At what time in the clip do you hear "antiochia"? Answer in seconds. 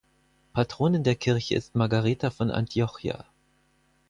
2.49-3.23